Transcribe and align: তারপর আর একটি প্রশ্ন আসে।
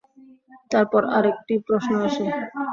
তারপর 0.71 1.01
আর 1.15 1.23
একটি 1.31 1.53
প্রশ্ন 1.67 1.91
আসে। 2.07 2.25